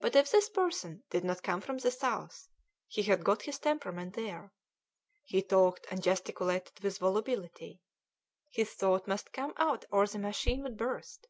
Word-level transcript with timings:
But 0.00 0.16
if 0.16 0.32
this 0.32 0.48
person 0.48 1.04
did 1.10 1.22
not 1.22 1.44
come 1.44 1.60
from 1.60 1.78
the 1.78 1.92
South, 1.92 2.48
he 2.88 3.04
had 3.04 3.22
got 3.22 3.42
his 3.42 3.60
temperament 3.60 4.14
there; 4.16 4.52
he 5.22 5.40
talked 5.40 5.86
and 5.88 6.02
gesticulated 6.02 6.80
with 6.80 6.98
volubility; 6.98 7.80
his 8.50 8.70
thought 8.72 9.06
must 9.06 9.32
come 9.32 9.54
out 9.56 9.84
or 9.92 10.04
the 10.08 10.18
machine 10.18 10.64
would 10.64 10.76
burst. 10.76 11.28